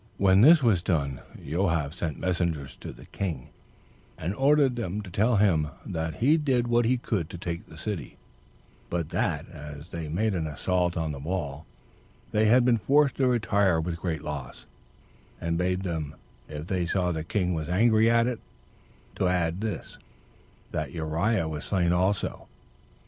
[0.17, 0.23] 2.
[0.23, 3.49] When this was done, Joab sent messengers to the king,
[4.17, 7.77] and ordered them to tell him that he did what he could to take the
[7.77, 11.67] city soon; but that, as they made an assault on the wall,
[12.31, 14.65] they had been forced to retire with great loss;
[15.39, 16.15] and bade them,
[16.49, 18.39] if they saw the king was angry at it,
[19.13, 19.99] to add this,
[20.71, 22.47] that Uriah was slain also.